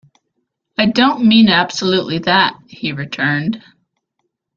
[0.79, 3.61] "I don't mean absolutely that," he returned.